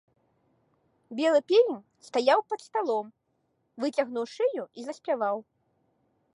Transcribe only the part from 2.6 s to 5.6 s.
сталом, выцягнуў шыю і заспяваў.